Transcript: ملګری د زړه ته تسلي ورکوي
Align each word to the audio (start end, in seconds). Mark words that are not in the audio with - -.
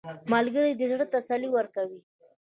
ملګری 0.33 0.71
د 0.75 0.81
زړه 0.91 1.05
ته 1.11 1.13
تسلي 1.13 1.49
ورکوي 1.53 1.99